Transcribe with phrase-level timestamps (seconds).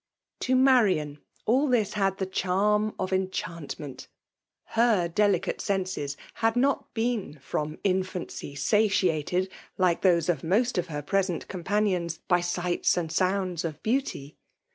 [0.39, 4.07] To Marian, ail this had the charm of en chantment
[4.69, 11.03] Her delicate senses had not been firom infancy satiated, like those of most of her
[11.03, 14.37] present companions, by sights and sounds of beauty.